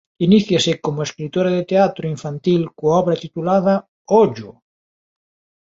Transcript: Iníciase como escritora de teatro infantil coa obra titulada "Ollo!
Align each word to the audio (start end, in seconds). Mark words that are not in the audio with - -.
Iníciase 0.27 0.71
como 0.85 1.05
escritora 1.07 1.49
de 1.57 1.63
teatro 1.71 2.03
infantil 2.15 2.61
coa 2.77 2.95
obra 3.01 3.19
titulada 3.23 3.73
"Ollo! 4.21 4.51